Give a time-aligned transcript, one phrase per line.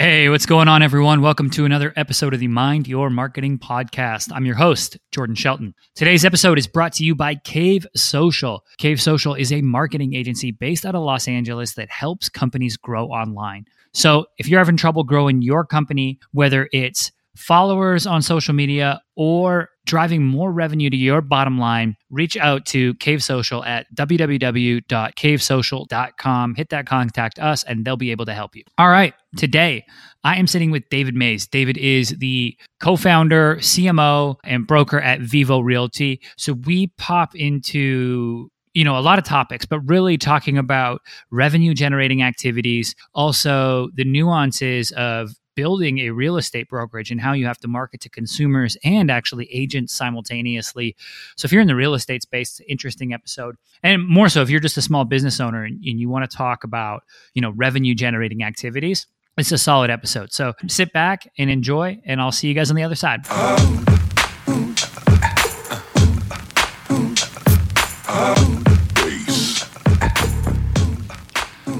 [0.00, 1.22] Hey, what's going on, everyone?
[1.22, 4.30] Welcome to another episode of the Mind Your Marketing podcast.
[4.32, 5.74] I'm your host, Jordan Shelton.
[5.96, 8.64] Today's episode is brought to you by Cave Social.
[8.76, 13.08] Cave Social is a marketing agency based out of Los Angeles that helps companies grow
[13.08, 13.64] online.
[13.92, 19.70] So if you're having trouble growing your company, whether it's followers on social media or
[19.86, 26.54] driving more revenue to your bottom line, reach out to Cave Social at www.cavesocial.com.
[26.54, 28.64] Hit that contact us and they'll be able to help you.
[28.76, 29.84] All right, today
[30.24, 31.46] I am sitting with David Maez.
[31.46, 36.20] David is the co founder, CMO, and broker at Vivo Realty.
[36.36, 41.72] So we pop into you know a lot of topics but really talking about revenue
[41.72, 47.58] generating activities also the nuances of building a real estate brokerage and how you have
[47.58, 50.94] to market to consumers and actually agents simultaneously.
[51.36, 53.56] So if you're in the real estate space, interesting episode.
[53.82, 56.36] And more so if you're just a small business owner and, and you want to
[56.36, 57.02] talk about,
[57.34, 60.32] you know, revenue generating activities, it's a solid episode.
[60.32, 63.26] So sit back and enjoy, and I'll see you guys on the other side.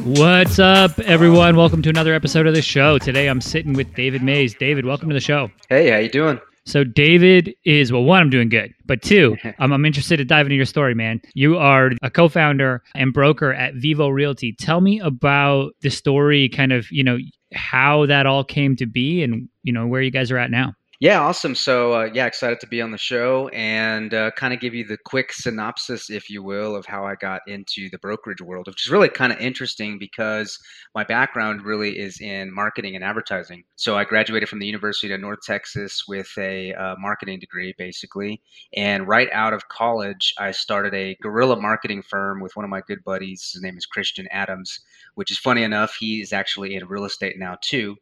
[0.09, 1.55] What's up, everyone?
[1.55, 2.97] Welcome to another episode of the show.
[2.97, 4.55] Today, I'm sitting with David Maez.
[4.55, 5.51] David, welcome to the show.
[5.69, 6.41] Hey, how you doing?
[6.65, 8.05] So, David is well.
[8.05, 11.21] One, I'm doing good, but two, I'm, I'm interested to dive into your story, man.
[11.35, 14.55] You are a co-founder and broker at Vivo Realty.
[14.55, 17.19] Tell me about the story, kind of, you know,
[17.53, 20.73] how that all came to be, and you know where you guys are at now.
[21.01, 21.55] Yeah, awesome.
[21.55, 24.85] So, uh, yeah, excited to be on the show and uh, kind of give you
[24.85, 28.85] the quick synopsis, if you will, of how I got into the brokerage world, which
[28.85, 30.59] is really kind of interesting because
[30.97, 33.63] my background really is in marketing and advertising.
[33.77, 38.43] So, I graduated from the University of North Texas with a uh, marketing degree, basically.
[38.75, 42.81] And right out of college, I started a guerrilla marketing firm with one of my
[42.89, 43.51] good buddies.
[43.53, 44.81] His name is Christian Adams,
[45.15, 47.97] which is funny enough, he is actually in real estate now, too.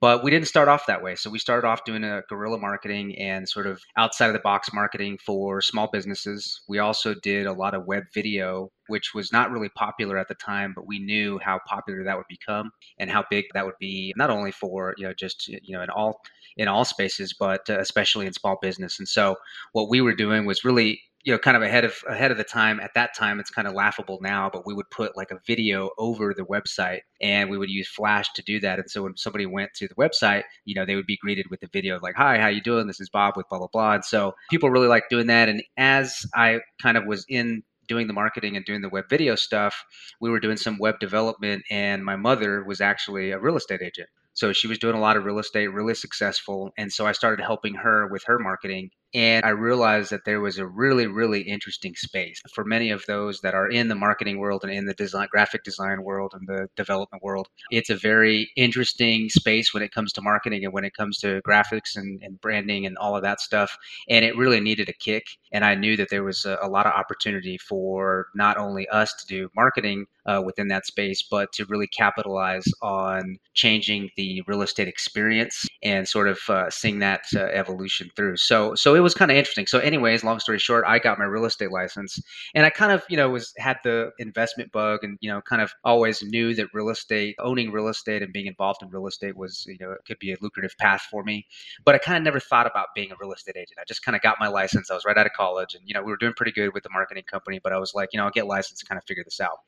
[0.00, 1.14] But we didn't start off that way.
[1.14, 4.72] So we started off doing a guerrilla marketing and sort of outside of the box
[4.72, 6.62] marketing for small businesses.
[6.68, 10.34] We also did a lot of web video, which was not really popular at the
[10.36, 14.14] time, but we knew how popular that would become and how big that would be,
[14.16, 16.20] not only for, you know, just, you know, in all
[16.56, 18.98] in all spaces, but uh, especially in small business.
[18.98, 19.36] And so
[19.72, 22.44] what we were doing was really you know kind of ahead of ahead of the
[22.44, 22.80] time.
[22.80, 25.90] At that time it's kind of laughable now but we would put like a video
[25.98, 28.78] over the website and we would use flash to do that.
[28.78, 31.62] And so when somebody went to the website you know they would be greeted with
[31.62, 32.86] a video like hi how you doing?
[32.86, 33.94] This is bob with blah blah blah.
[33.94, 35.48] And so people really like doing that.
[35.48, 39.34] And as i kind of was in doing the marketing and doing the web video
[39.34, 39.84] stuff
[40.20, 44.08] we were doing some web development and my mother was actually a real estate agent.
[44.34, 46.70] So she was doing a lot of real estate, really successful.
[46.78, 48.90] And so I started helping her with her marketing.
[49.14, 53.40] And I realized that there was a really, really interesting space for many of those
[53.40, 56.68] that are in the marketing world and in the design, graphic design world and the
[56.76, 57.48] development world.
[57.70, 61.40] It's a very interesting space when it comes to marketing and when it comes to
[61.42, 63.76] graphics and, and branding and all of that stuff.
[64.08, 65.24] And it really needed a kick.
[65.52, 69.12] And I knew that there was a, a lot of opportunity for not only us
[69.14, 74.62] to do marketing uh, within that space, but to really capitalize on changing the real
[74.62, 78.36] estate experience and sort of uh, seeing that uh, evolution through.
[78.36, 79.66] So, so it was kind of interesting.
[79.66, 82.20] So, anyways, long story short, I got my real estate license,
[82.54, 85.62] and I kind of, you know, was had the investment bug, and you know, kind
[85.62, 89.36] of always knew that real estate, owning real estate, and being involved in real estate
[89.36, 91.46] was, you know, it could be a lucrative path for me.
[91.84, 93.78] But I kind of never thought about being a real estate agent.
[93.80, 94.90] I just kind of got my license.
[94.90, 96.82] I was right out of college, and you know, we were doing pretty good with
[96.82, 99.24] the marketing company, but I was like, you know, I'll get licensed, kind of figure
[99.24, 99.58] this out.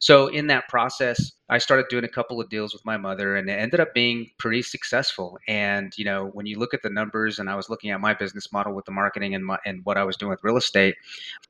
[0.00, 3.48] So, in that process, I started doing a couple of deals with my mother and
[3.48, 5.38] it ended up being pretty successful.
[5.46, 8.14] And, you know, when you look at the numbers and I was looking at my
[8.14, 10.94] business model with the marketing and, my, and what I was doing with real estate,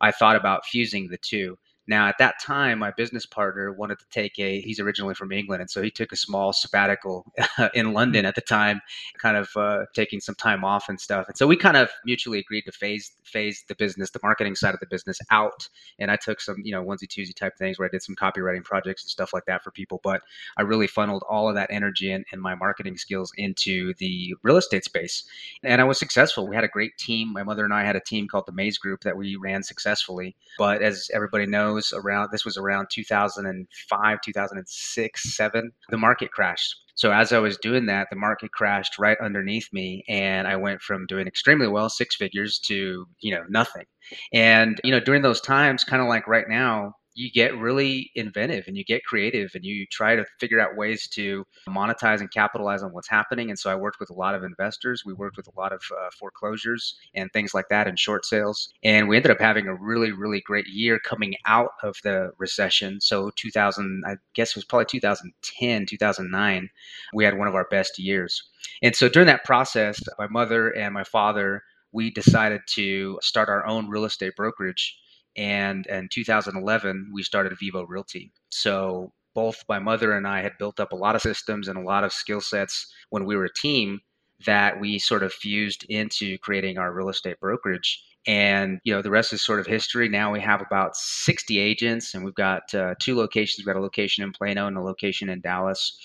[0.00, 1.58] I thought about fusing the two.
[1.88, 5.60] Now, at that time, my business partner wanted to take a, he's originally from England.
[5.60, 7.32] And so he took a small sabbatical
[7.74, 8.80] in London at the time,
[9.18, 11.28] kind of uh, taking some time off and stuff.
[11.28, 14.74] And so we kind of mutually agreed to phase, phase the business, the marketing side
[14.74, 15.68] of the business out.
[15.98, 18.64] And I took some, you know, onesie twosie type things where I did some copywriting
[18.64, 20.00] projects and stuff like that for people.
[20.02, 20.22] But
[20.56, 24.56] I really funneled all of that energy and, and my marketing skills into the real
[24.56, 25.24] estate space.
[25.62, 26.48] And I was successful.
[26.48, 27.32] We had a great team.
[27.32, 30.34] My mother and I had a team called the Maez Group that we ran successfully.
[30.58, 36.76] But as everybody knows, knows around this was around 2005 2006 7 the market crashed.
[36.94, 40.80] So as i was doing that the market crashed right underneath me and i went
[40.80, 43.84] from doing extremely well six figures to you know nothing.
[44.32, 48.64] And you know during those times kind of like right now you get really inventive
[48.68, 52.82] and you get creative and you try to figure out ways to monetize and capitalize
[52.82, 53.48] on what's happening.
[53.48, 55.02] And so I worked with a lot of investors.
[55.04, 58.68] We worked with a lot of uh, foreclosures and things like that and short sales.
[58.82, 63.00] And we ended up having a really, really great year coming out of the recession.
[63.00, 66.68] So 2000, I guess it was probably 2010, 2009,
[67.14, 68.42] we had one of our best years.
[68.82, 73.64] And so during that process, my mother and my father, we decided to start our
[73.64, 74.98] own real estate brokerage
[75.36, 78.32] and in 2011, we started Vivo Realty.
[78.50, 81.82] So both my mother and I had built up a lot of systems and a
[81.82, 84.00] lot of skill sets when we were a team
[84.46, 88.02] that we sort of fused into creating our real estate brokerage.
[88.26, 90.08] And you know the rest is sort of history.
[90.08, 93.58] Now we have about 60 agents, and we've got uh, two locations.
[93.58, 95.96] We've got a location in Plano and a location in Dallas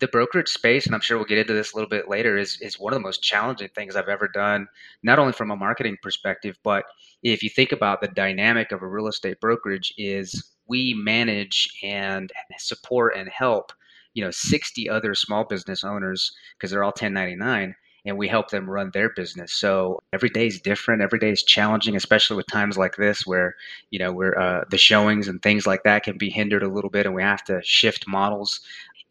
[0.00, 2.58] the brokerage space, and I'm sure we'll get into this a little bit later, is
[2.60, 4.66] is one of the most challenging things I've ever done,
[5.02, 6.84] not only from a marketing perspective, but
[7.22, 12.32] if you think about the dynamic of a real estate brokerage is we manage and
[12.58, 13.72] support and help,
[14.14, 17.74] you know, 60 other small business owners because they're all 1099
[18.06, 19.52] and we help them run their business.
[19.54, 21.02] So every day is different.
[21.02, 23.54] Every day is challenging, especially with times like this where
[23.90, 26.90] you know we're uh, the showings and things like that can be hindered a little
[26.90, 28.60] bit, and we have to shift models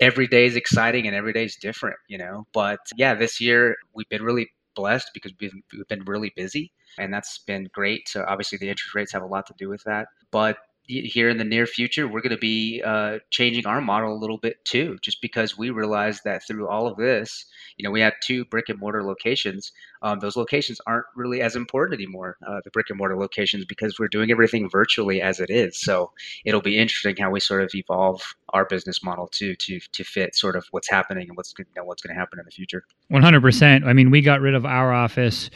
[0.04, 2.46] every day is exciting and every day is different, you know.
[2.54, 7.14] But yeah, this year we've been really blessed because we've, we've been really busy and
[7.14, 8.08] that's been great.
[8.10, 10.08] So obviously the interest rates have a lot to do with that.
[10.32, 14.20] But here in the near future, we're going to be uh, changing our model a
[14.20, 17.46] little bit too, just because we realize that through all of this,
[17.78, 19.72] you know, we have two brick and mortar locations.
[20.02, 23.98] Um, those locations aren't really as important anymore, uh, the brick and mortar locations, because
[23.98, 25.80] we're doing everything virtually as it is.
[25.80, 26.12] So
[26.44, 30.36] it'll be interesting how we sort of evolve our business model too to to fit
[30.36, 32.84] sort of what's happening and what's you know, what's going to happen in the future.
[33.08, 33.86] One hundred percent.
[33.86, 35.50] I mean, we got rid of our office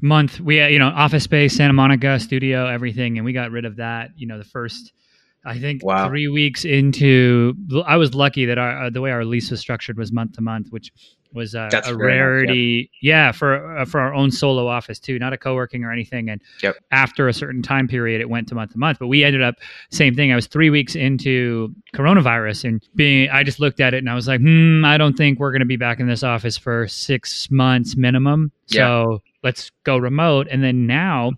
[0.00, 3.76] month we you know office space santa monica studio everything and we got rid of
[3.76, 4.92] that you know the first
[5.44, 6.08] i think wow.
[6.08, 7.54] three weeks into
[7.86, 10.40] i was lucky that our uh, the way our lease was structured was month to
[10.40, 10.92] month which
[11.34, 12.82] was uh, a rarity.
[12.82, 13.26] Nice, yeah.
[13.26, 13.32] yeah.
[13.32, 16.28] for uh, for our own solo office too, not a co-working or anything.
[16.28, 16.76] And yep.
[16.90, 18.98] after a certain time period, it went to month to month.
[18.98, 19.56] But we ended up
[19.90, 20.32] same thing.
[20.32, 24.14] I was three weeks into coronavirus, and being I just looked at it and I
[24.14, 26.88] was like, hmm, I don't think we're going to be back in this office for
[26.88, 28.52] six months minimum.
[28.66, 29.18] So yeah.
[29.42, 30.48] let's go remote.
[30.50, 31.32] And then now,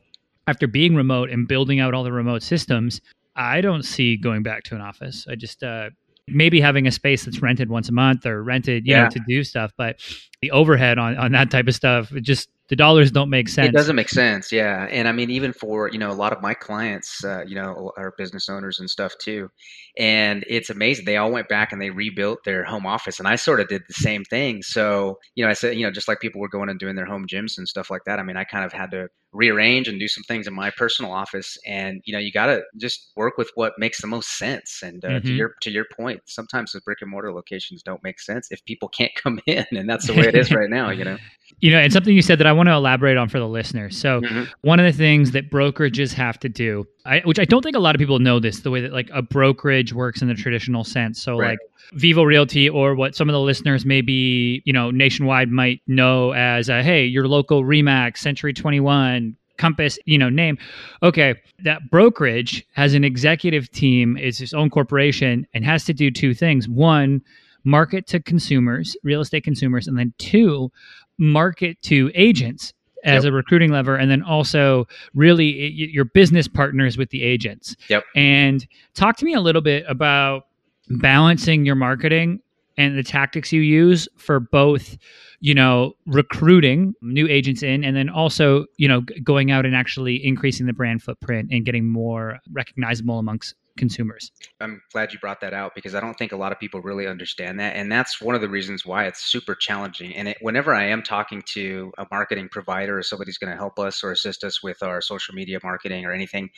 [0.46, 3.00] after being remote and building out all the remote systems,
[3.36, 5.26] I don't see going back to an office.
[5.28, 5.90] I just uh,
[6.26, 9.04] maybe having a space that's rented once a month or rented, you yeah.
[9.04, 9.72] know, to do stuff.
[9.76, 10.00] But
[10.40, 13.68] the overhead on, on that type of stuff, it just the dollars don't make sense.
[13.68, 14.86] It doesn't make sense, yeah.
[14.90, 17.92] And I mean, even for you know a lot of my clients, uh, you know,
[17.98, 19.50] are business owners and stuff too.
[19.98, 21.04] And it's amazing.
[21.04, 23.82] They all went back and they rebuilt their home office, and I sort of did
[23.86, 24.62] the same thing.
[24.62, 27.06] So you know, I said, you know, just like people were going and doing their
[27.06, 28.18] home gyms and stuff like that.
[28.18, 31.12] I mean, I kind of had to rearrange and do some things in my personal
[31.12, 34.80] office and you know you got to just work with what makes the most sense
[34.82, 35.26] and uh, mm-hmm.
[35.26, 38.64] to your to your point sometimes the brick and mortar locations don't make sense if
[38.64, 41.18] people can't come in and that's the way it is right now you know
[41.60, 43.98] you know and something you said that i want to elaborate on for the listeners
[43.98, 44.44] so mm-hmm.
[44.62, 47.80] one of the things that brokerages have to do I, which i don't think a
[47.80, 50.84] lot of people know this the way that like a brokerage works in the traditional
[50.84, 51.50] sense so right.
[51.50, 51.58] like
[51.92, 56.68] Vivo Realty or what some of the listeners maybe, you know, nationwide might know as
[56.68, 60.58] a, hey, your local Remax, Century 21, Compass, you know, name.
[61.02, 66.10] Okay, that brokerage has an executive team, is its own corporation, and has to do
[66.10, 66.68] two things.
[66.68, 67.22] One,
[67.64, 70.70] market to consumers, real estate consumers, and then two,
[71.18, 72.72] market to agents
[73.04, 73.32] as yep.
[73.32, 77.76] a recruiting lever and then also really your business partners with the agents.
[77.88, 78.02] Yep.
[78.16, 80.46] And talk to me a little bit about
[80.88, 82.40] balancing your marketing
[82.76, 84.96] and the tactics you use for both
[85.40, 90.24] you know recruiting new agents in and then also you know going out and actually
[90.24, 94.30] increasing the brand footprint and getting more recognizable amongst consumers.
[94.60, 97.06] I'm glad you brought that out because I don't think a lot of people really
[97.06, 97.76] understand that.
[97.76, 100.14] And that's one of the reasons why it's super challenging.
[100.14, 103.78] And it, whenever I am talking to a marketing provider or somebody's going to help
[103.78, 106.50] us or assist us with our social media marketing or anything,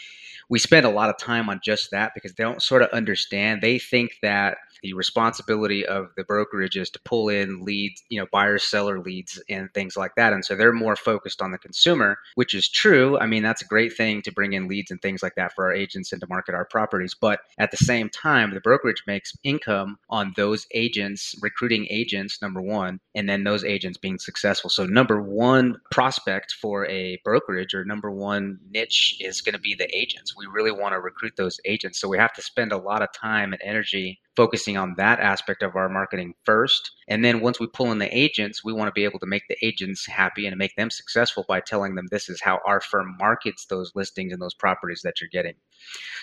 [0.49, 3.63] we spend a lot of time on just that because they don't sort of understand.
[3.63, 8.27] They think that the responsibility of the brokerage is to pull in leads, you know,
[8.31, 10.33] buyer seller leads and things like that.
[10.33, 13.19] And so they're more focused on the consumer, which is true.
[13.19, 15.65] I mean, that's a great thing to bring in leads and things like that for
[15.65, 16.65] our agents and to market our
[17.15, 17.17] properties.
[17.27, 22.61] But at the same time, the brokerage makes income on those agents, recruiting agents, number
[22.61, 24.71] one, and then those agents being successful.
[24.71, 29.75] So, number one prospect for a brokerage or number one niche is going to be
[29.75, 30.35] the agents.
[30.37, 32.01] We really want to recruit those agents.
[32.01, 35.63] So, we have to spend a lot of time and energy focusing on that aspect
[35.63, 36.93] of our marketing first.
[37.09, 39.45] And then once we pull in the agents, we want to be able to make
[39.49, 43.17] the agents happy and make them successful by telling them this is how our firm
[43.19, 45.55] markets those listings and those properties that you're getting.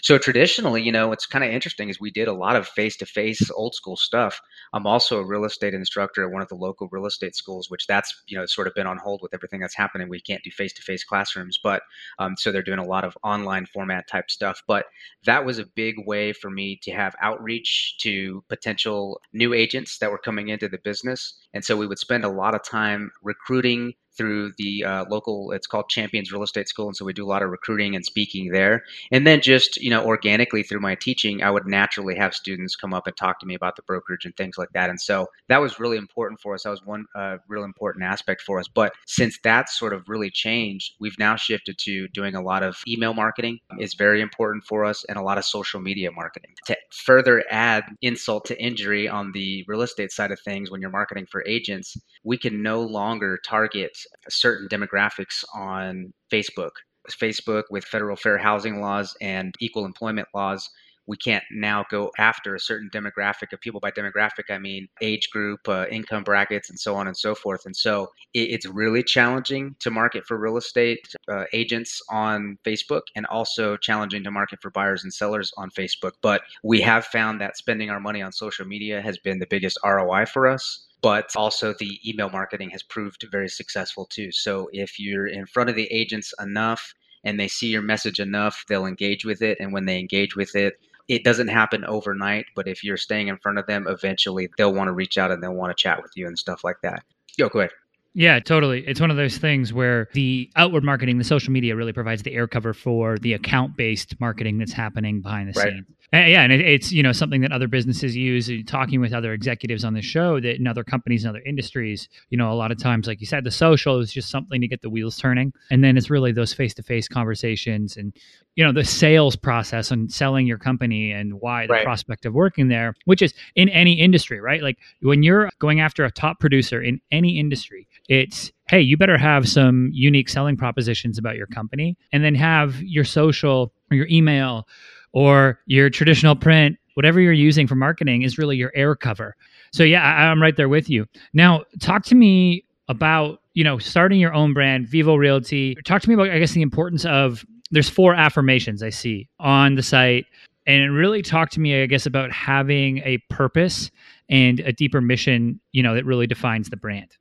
[0.02, 3.50] So traditionally, you know, what's kind of interesting is we did a lot of face-to-face
[3.52, 4.42] old school stuff.
[4.74, 7.88] I'm also a real estate instructor at one of the local real estate schools, which
[7.88, 10.10] that's, you know, sort of been on hold with everything that's happening.
[10.10, 11.82] We can't do face-to-face classrooms, but
[12.20, 14.62] um, so they're doing a lot of online format type stuff.
[14.68, 14.86] But
[15.26, 20.12] that was a big way for me to have outreach to potential new agents that
[20.12, 21.34] were coming into the business.
[21.54, 25.68] And so we would spend a lot of time recruiting through the uh, local it's
[25.68, 28.52] called champions real estate school and so we do a lot of recruiting and speaking
[28.52, 28.84] there.
[29.12, 32.94] And then just you know organically through my teaching i would naturally have students come
[32.94, 34.90] up and talk to me about the brokerage and things like that.
[34.90, 36.64] And so that was really important for us.
[36.64, 38.68] That was one uh, real important aspect for us.
[38.68, 42.78] But since that's sort of really changed we've now shifted to doing a lot of
[42.88, 43.60] email marketing.
[43.80, 46.52] Is very important for us and a lot of social media marketing.
[46.68, 50.90] To further add insult to injury on the real estate side of things when you're
[50.90, 53.98] marketing for agents we can no longer target
[54.30, 56.72] certain demographics on Facebook.
[57.12, 60.70] Facebook, with federal fair housing laws and equal employment laws,
[61.06, 63.80] we can't now go after a certain demographic of people.
[63.80, 67.66] By demographic, I mean age group, uh, income brackets, and so on and so forth.
[67.66, 73.02] And so it, it's really challenging to market for real estate uh, agents on Facebook
[73.16, 76.14] and also challenging to market for buyers and sellers on Facebook.
[76.22, 79.78] But we have found that spending our money on social media has been the biggest
[79.84, 84.32] ROI for us but also the email marketing has proved very successful too.
[84.32, 86.96] So if you're in front of the agents enough
[87.26, 89.58] and they see your message enough, they'll engage with it.
[89.60, 93.38] And when they engage with it, it doesn't happen overnight, but if you're staying in
[93.38, 96.12] front of them, eventually they'll want to reach out and they'll want to chat with
[96.16, 97.04] you and stuff like that.
[97.38, 97.72] Yo, go ahead.
[98.16, 98.86] Yeah, totally.
[98.88, 102.34] It's one of those things where the outward marketing, the social media really provides the
[102.34, 105.74] air cover for the account based marketing that's happening behind the right.
[105.74, 105.88] scenes.
[106.14, 108.50] And yeah, and it, it's you know something that other businesses use.
[108.68, 112.38] Talking with other executives on the show that in other companies and other industries, you
[112.38, 114.84] know, a lot of times, like you said, the social is just something to get
[114.84, 118.14] the wheels turning, and then it's really those face to face conversations and
[118.56, 121.84] you know the sales process and selling your company and why the right.
[121.84, 124.62] prospect of working there, which is in any industry, right?
[124.62, 129.18] Like when you're going after a top producer in any industry, it's hey, you better
[129.18, 134.08] have some unique selling propositions about your company, and then have your social or your
[134.12, 134.68] email
[135.14, 139.36] or your traditional print, whatever you're using for marketing is really your air cover.
[139.72, 141.06] So yeah, I, I'm right there with you.
[141.34, 145.76] Now, talk to me about you know starting your own brand, Vivo Realty.
[145.86, 149.76] Talk to me about I guess the importance of there's four affirmations I see on
[149.76, 150.26] the site,
[150.68, 153.90] and really talk to me I guess about having a purpose
[154.30, 155.60] and a deeper mission.
[155.72, 157.18] You know that really defines the brand.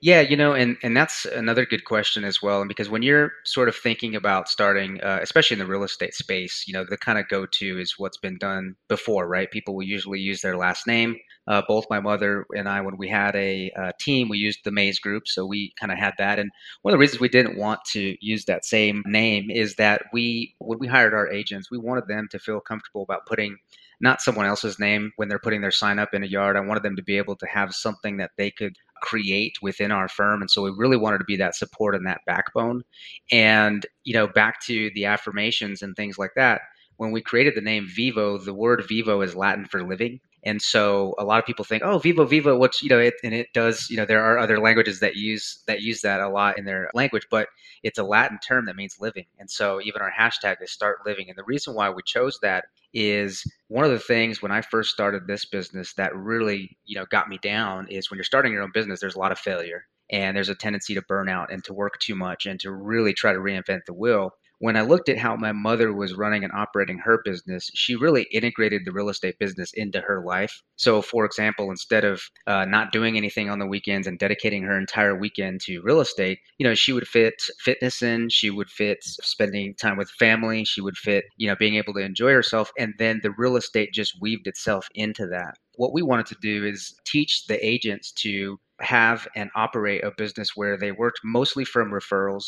[0.00, 2.60] Yeah, you know, and and that's another good question as well.
[2.60, 6.14] And because when you're sort of thinking about starting, uh, especially in the real estate
[6.14, 9.50] space, you know, the kind of go-to is what's been done before, right?
[9.50, 11.16] People will usually use their last name.
[11.46, 14.70] Uh, both my mother and I, when we had a uh, team, we used the
[14.70, 16.38] Maez Group, so we kind of had that.
[16.38, 16.50] And
[16.82, 20.54] one of the reasons we didn't want to use that same name is that we,
[20.58, 23.56] when we hired our agents, we wanted them to feel comfortable about putting
[24.00, 26.56] not someone else's name when they're putting their sign up in a yard.
[26.56, 30.08] I wanted them to be able to have something that they could create within our
[30.08, 30.40] firm.
[30.40, 32.82] And so we really wanted to be that support and that backbone.
[33.30, 36.62] And, you know, back to the affirmations and things like that.
[36.96, 40.20] When we created the name Vivo, the word Vivo is Latin for living.
[40.44, 43.32] And so a lot of people think, oh, Vivo, Vivo, what's, you know, it, and
[43.32, 46.58] it does, you know, there are other languages that use, that use that a lot
[46.58, 47.48] in their language, but
[47.82, 49.24] it's a Latin term that means living.
[49.38, 51.28] And so even our hashtag is start living.
[51.28, 54.90] And the reason why we chose that is one of the things when I first
[54.90, 58.62] started this business that really, you know, got me down is when you're starting your
[58.62, 61.64] own business, there's a lot of failure and there's a tendency to burn out and
[61.64, 65.08] to work too much and to really try to reinvent the wheel when I looked
[65.08, 69.08] at how my mother was running and operating her business, she really integrated the real
[69.08, 70.62] estate business into her life.
[70.76, 74.78] So, for example, instead of uh, not doing anything on the weekends and dedicating her
[74.78, 78.98] entire weekend to real estate, you know, she would fit fitness in, she would fit
[79.02, 82.70] spending time with family, she would fit, you know, being able to enjoy herself.
[82.78, 85.58] And then the real estate just weaved itself into that.
[85.76, 90.50] What we wanted to do is teach the agents to have and operate a business
[90.54, 92.44] where they worked mostly from referrals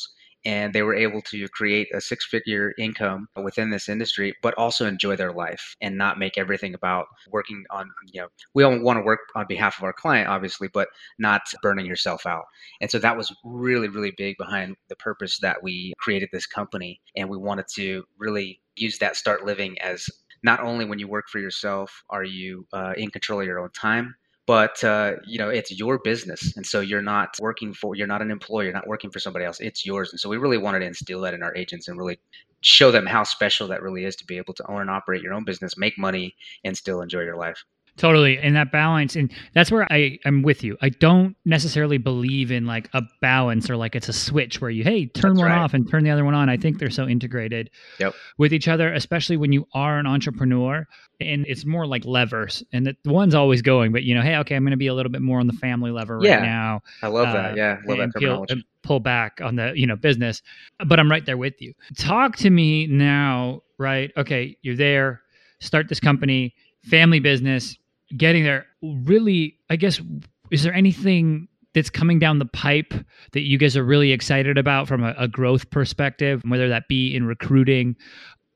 [0.46, 4.86] and they were able to create a six figure income within this industry but also
[4.86, 8.96] enjoy their life and not make everything about working on you know we all want
[8.96, 10.88] to work on behalf of our client obviously but
[11.18, 12.44] not burning yourself out.
[12.80, 17.00] And so that was really really big behind the purpose that we created this company
[17.16, 20.08] and we wanted to really use that start living as
[20.42, 23.70] not only when you work for yourself are you uh, in control of your own
[23.70, 24.14] time
[24.46, 28.22] but uh, you know it's your business and so you're not working for you're not
[28.22, 30.80] an employee you're not working for somebody else it's yours and so we really wanted
[30.80, 32.18] to instill that in our agents and really
[32.60, 35.34] show them how special that really is to be able to own and operate your
[35.34, 36.34] own business make money
[36.64, 37.64] and still enjoy your life
[37.96, 38.38] Totally.
[38.38, 40.76] And that balance, and that's where I I'm with you.
[40.82, 44.84] I don't necessarily believe in like a balance or like it's a switch where you,
[44.84, 45.58] hey, turn That's one right.
[45.58, 46.48] off and turn the other one on.
[46.50, 48.14] I think they're so integrated Yep.
[48.36, 50.86] with each other, especially when you are an entrepreneur
[51.20, 54.36] and it's more like levers and the the one's always going, but you know, hey,
[54.36, 56.82] okay, I'm going to be a little bit more on the family lever right now.
[57.02, 57.56] I love uh, that.
[57.56, 58.52] Yeah, love that peel- terminology.
[58.52, 60.42] and pull back on the you know business
[60.86, 65.22] but i'm right there with you talk to me now right okay you're there
[65.58, 67.76] start this company family business
[68.16, 70.00] getting there really i guess
[70.50, 72.94] is there anything that's coming down the pipe
[73.32, 77.14] that you guys are really excited about from a, a growth perspective whether that be
[77.14, 77.96] in recruiting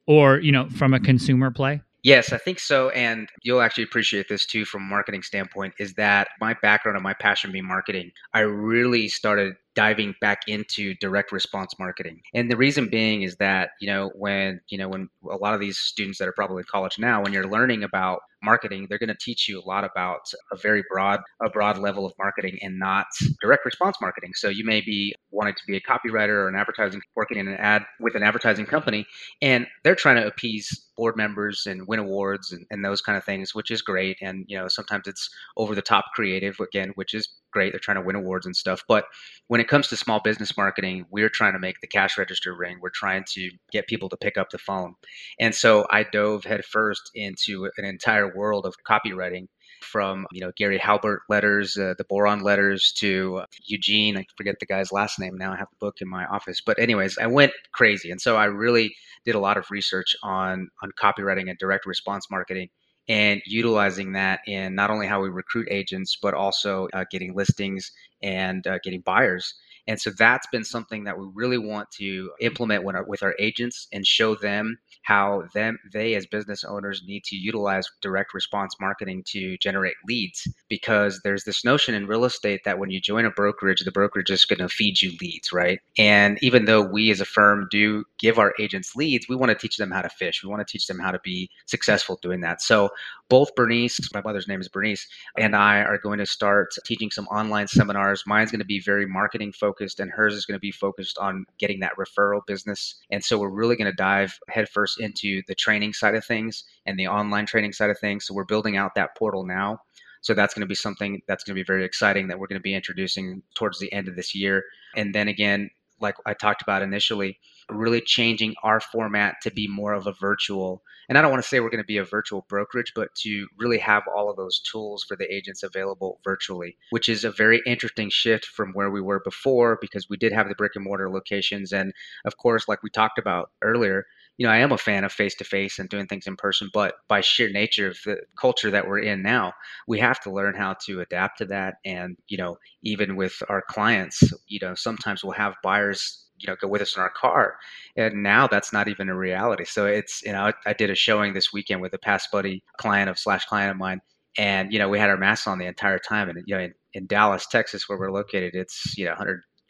[0.07, 2.89] or you know from a consumer play Yes, I think so.
[2.91, 7.03] And you'll actually appreciate this too from a marketing standpoint is that my background and
[7.03, 12.21] my passion being marketing, I really started diving back into direct response marketing.
[12.35, 15.61] And the reason being is that, you know, when, you know, when a lot of
[15.61, 19.09] these students that are probably in college now, when you're learning about marketing, they're going
[19.09, 22.79] to teach you a lot about a very broad, a broad level of marketing and
[22.79, 23.07] not
[23.43, 24.33] direct response marketing.
[24.35, 27.57] So you may be wanting to be a copywriter or an advertising, working in an
[27.59, 29.07] ad with an advertising company,
[29.43, 33.25] and they're trying to appease board members and win awards and, and those kind of
[33.25, 34.17] things, which is great.
[34.21, 37.73] And, you know, sometimes it's over the top creative again, which is great.
[37.73, 38.83] They're trying to win awards and stuff.
[38.87, 39.05] But
[39.49, 42.79] when it comes to small business marketing, we're trying to make the cash register ring.
[42.81, 44.95] We're trying to get people to pick up the phone.
[45.39, 49.47] And so I dove headfirst into an entire world of copywriting
[49.83, 54.17] from you know Gary Halbert letters, uh, the Boron letters to Eugene.
[54.17, 55.53] I forget the guy's last name now.
[55.53, 58.45] I have the book in my office, but anyways, I went crazy, and so I
[58.47, 62.69] really did a lot of research on on copywriting and direct response marketing
[63.09, 67.91] and utilizing that in not only how we recruit agents but also uh, getting listings
[68.23, 69.55] and uh, getting buyers
[69.91, 73.35] and so that's been something that we really want to implement with our, with our
[73.41, 78.77] agents and show them how them they as business owners need to utilize direct response
[78.81, 80.47] marketing to generate leads.
[80.69, 84.31] Because there's this notion in real estate that when you join a brokerage the brokerage
[84.31, 85.81] is going to feed you leads right?
[85.99, 89.59] And even though we as a firm do give our agents leads we want to
[89.59, 90.45] teach them how to fish.
[90.45, 92.63] We want to teach them how to be successful doing that.
[92.63, 92.91] So
[93.31, 95.07] both bernice my mother's name is bernice
[95.39, 98.23] and i are going to start teaching some online seminars.
[98.27, 101.45] Mine's going to be very marketing focused and hers is going to be focused on
[101.59, 102.97] getting that referral business.
[103.11, 106.99] And so we're really going to dive headfirst into the training side of things and
[106.99, 108.27] the online training side of things.
[108.27, 109.79] So we're building out that portal now.
[110.23, 112.61] So that's going to be something that's going to be very exciting that we're going
[112.61, 114.65] to be introducing towards the end of this year.
[114.97, 115.71] And then again
[116.01, 117.39] like i talked about initially
[117.75, 121.49] really changing our format to be more of a virtual and i don't want to
[121.49, 124.61] say we're going to be a virtual brokerage but to really have all of those
[124.61, 129.01] tools for the agents available virtually which is a very interesting shift from where we
[129.01, 131.93] were before because we did have the brick and mortar locations and
[132.25, 134.05] of course like we talked about earlier
[134.37, 136.71] you know i am a fan of face to face and doing things in person
[136.73, 139.53] but by sheer nature of the culture that we're in now
[139.87, 143.63] we have to learn how to adapt to that and you know even with our
[143.69, 147.57] clients you know sometimes we'll have buyers you know go with us in our car.
[147.97, 149.65] And now that's not even a reality.
[149.65, 153.11] So it's you know i, did a showing this weekend with a past buddy client
[153.11, 154.01] of slash client of mine.
[154.39, 156.29] And you know we had our masks on the entire time.
[156.29, 159.15] And you know in, in dallas texas where we're located it's you know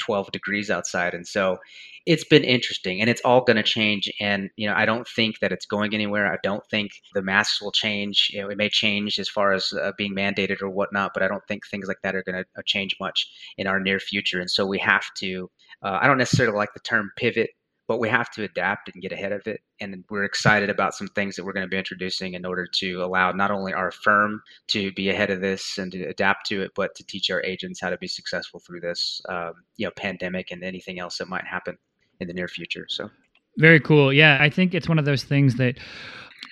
[0.09, 1.59] 112 degrees outside and so
[2.07, 5.39] it's been interesting and it's all going to change and you know i don't think
[5.41, 8.69] that it's going anywhere i don't think the masks will change you know, it may
[8.69, 11.99] change as far as uh, being mandated or whatnot but i don't think things like
[12.03, 15.05] that are going to uh, change much in our near future and so we have
[15.17, 15.51] to
[15.83, 17.51] uh, i don't necessarily like the term pivot
[17.91, 21.09] but we have to adapt and get ahead of it and we're excited about some
[21.09, 24.41] things that we're going to be introducing in order to allow not only our firm
[24.69, 27.81] to be ahead of this and to adapt to it but to teach our agents
[27.81, 31.45] how to be successful through this um, you know pandemic and anything else that might
[31.45, 31.77] happen
[32.21, 32.87] in the near future.
[32.89, 33.11] So
[33.59, 34.13] very cool.
[34.13, 35.77] Yeah, I think it's one of those things that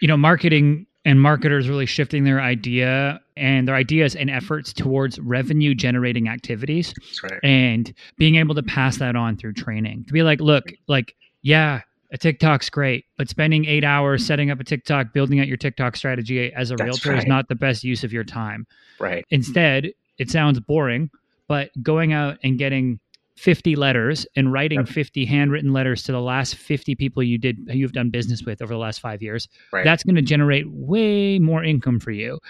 [0.01, 5.18] you know, marketing and marketers really shifting their idea and their ideas and efforts towards
[5.20, 7.40] revenue generating activities that's right.
[7.42, 10.05] and being able to pass that on through training.
[10.07, 14.27] To be like, look, like yeah, a TikTok's great, but spending 8 hours mm.
[14.27, 17.48] setting up a TikTok, building out your TikTok strategy as a That's realtor is not
[17.48, 18.66] the best use of your time.
[18.98, 19.24] Right.
[19.31, 21.11] Instead, it sounds boring,
[21.46, 22.98] but going out and getting
[23.38, 24.88] 50 letters and writing Yep.
[24.88, 28.72] 50 handwritten letters to the last 50 people you did you've done business with over
[28.74, 29.85] the last 5 years Right.
[29.85, 32.40] that's going to generate way more income for you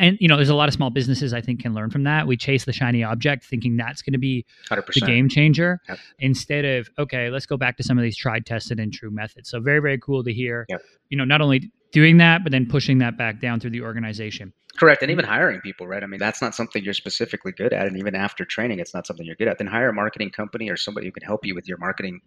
[0.00, 2.26] and you know there's a lot of small businesses i think can learn from that
[2.26, 5.98] we chase the shiny object thinking that's going to be Hundred the game changer Yep.
[6.20, 9.50] instead of okay let's go back to some of these tried tested and true methods
[9.50, 10.80] so very very cool to hear Yep.
[11.10, 14.52] you know not only doing that, but then pushing that back down through the organization.
[14.78, 15.02] Correct.
[15.02, 16.04] And even hiring people, right?
[16.04, 17.88] I mean, that's not something you're specifically good at.
[17.88, 19.58] And even after training, it's not something you're good at.
[19.58, 22.20] Then hire a marketing company or somebody who can help you with your marketing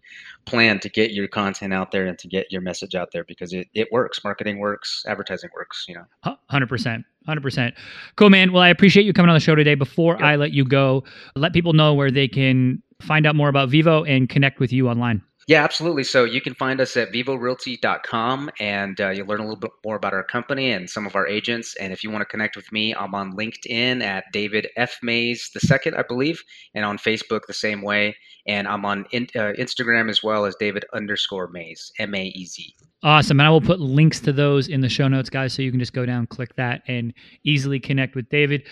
[0.44, 3.54] plan to get your content out there and to get your message out there because
[3.54, 4.22] it, it works.
[4.22, 6.36] Marketing works, advertising works, you know.
[6.50, 7.04] 100%.
[7.26, 7.72] 100%.
[8.16, 8.52] Cool, man.
[8.52, 9.74] Well, I appreciate you coming on the show today.
[9.74, 10.22] Before yep.
[10.22, 11.04] I let you go,
[11.36, 14.88] let people know where they can find out more about Vivo and connect with you
[14.88, 15.22] online.
[15.48, 16.04] Yeah, absolutely.
[16.04, 19.96] So you can find us at vivorealty.com and uh, you'll learn a little bit more
[19.96, 21.74] about our company and some of our agents.
[21.76, 24.98] And if you want to connect with me, I'm on LinkedIn at David F.
[25.02, 26.42] Maez II, I believe,
[26.74, 28.16] and on Facebook the same way.
[28.46, 32.44] And I'm on in, uh, Instagram as well as David underscore Maez, M A E
[32.46, 32.74] Z.
[33.04, 33.40] Awesome.
[33.40, 35.80] And I will put links to those in the show notes, guys, so you can
[35.80, 38.62] just go down, click that, and easily connect with David.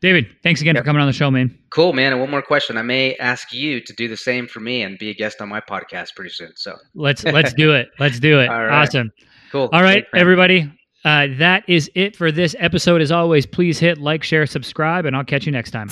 [0.00, 0.84] David, thanks again yep.
[0.84, 1.56] for coming on the show, man.
[1.70, 2.12] Cool, man.
[2.12, 2.76] And one more question.
[2.76, 5.48] I may ask you to do the same for me and be a guest on
[5.48, 6.52] my podcast pretty soon.
[6.56, 7.88] So let's let's do it.
[7.98, 8.48] Let's do it.
[8.48, 9.12] Awesome.
[9.50, 9.68] Cool.
[9.72, 10.70] All right, everybody.
[11.04, 13.00] Uh, that is it for this episode.
[13.00, 15.88] As always, please hit like, share, subscribe, and I'll catch you next time.